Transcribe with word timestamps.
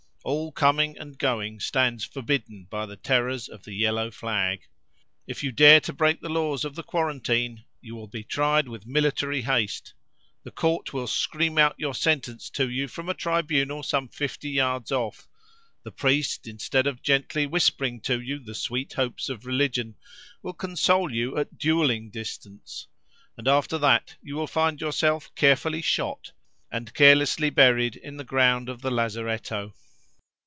All 0.23 0.51
coming 0.51 0.99
and 0.99 1.17
going 1.17 1.59
stands 1.61 2.05
forbidden 2.05 2.67
by 2.69 2.85
the 2.85 2.95
terrors 2.95 3.49
of 3.49 3.63
the 3.63 3.73
yellow 3.73 4.11
flag. 4.11 4.61
If 5.25 5.43
you 5.43 5.51
dare 5.51 5.79
to 5.81 5.93
break 5.93 6.21
the 6.21 6.29
laws 6.29 6.63
of 6.63 6.75
the 6.75 6.83
quarantine, 6.83 7.65
you 7.81 7.95
will 7.95 8.05
be 8.07 8.23
tried 8.23 8.67
with 8.67 8.85
military 8.85 9.41
haste; 9.41 9.95
the 10.43 10.51
court 10.51 10.93
will 10.93 11.07
scream 11.07 11.57
out 11.57 11.73
your 11.79 11.95
sentence 11.95 12.51
to 12.51 12.69
you 12.69 12.87
from 12.87 13.09
a 13.09 13.15
tribunal 13.15 13.81
some 13.81 14.09
fifty 14.09 14.51
yards 14.51 14.91
off; 14.91 15.27
the 15.81 15.91
priest, 15.91 16.45
instead 16.47 16.85
of 16.85 17.01
gently 17.01 17.47
whispering 17.47 17.99
to 18.01 18.21
you 18.21 18.37
the 18.37 18.53
sweet 18.53 18.93
hopes 18.93 19.27
of 19.27 19.47
religion, 19.47 19.95
will 20.43 20.53
console 20.53 21.11
you 21.11 21.35
at 21.35 21.57
duelling 21.57 22.11
distance; 22.11 22.85
and 23.37 23.47
after 23.47 23.79
that 23.79 24.17
you 24.21 24.35
will 24.35 24.45
find 24.45 24.81
yourself 24.81 25.33
carefully 25.33 25.81
shot, 25.81 26.31
and 26.71 26.93
carelessly 26.93 27.49
buried 27.49 27.95
in 27.95 28.17
the 28.17 28.23
ground 28.23 28.69
of 28.69 28.83
the 28.83 28.91
lazaretto. 28.91 29.73